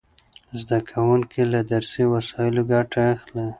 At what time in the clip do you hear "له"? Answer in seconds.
1.53-1.59